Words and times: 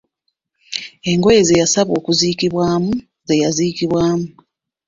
Engoye 1.11 1.41
ze 1.47 1.59
yasaba 1.61 1.91
okumuziikamu, 1.99 2.91
ze 3.27 3.35
yaziikibwamu. 3.41 4.27